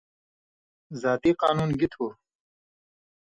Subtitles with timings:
[1.01, 2.05] ذاتی قانُون گی تُھو؟